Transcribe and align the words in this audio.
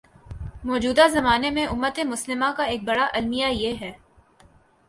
موجودہ 0.63 1.07
زمانے 1.07 1.49
میں 1.49 1.65
امتِ 1.67 2.03
مسلمہ 2.03 2.51
کا 2.57 2.63
ایک 2.63 2.83
بڑا 2.83 3.07
المیہ 3.13 3.47
یہ 3.51 3.75
ہے 3.81 3.91